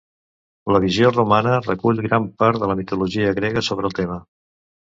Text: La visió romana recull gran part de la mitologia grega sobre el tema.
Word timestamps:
La 0.75 0.79
visió 0.85 1.11
romana 1.17 1.59
recull 1.67 2.01
gran 2.07 2.25
part 2.45 2.65
de 2.65 2.71
la 2.73 2.79
mitologia 2.83 3.37
grega 3.41 3.67
sobre 3.71 3.91
el 3.93 3.99
tema. 4.01 4.19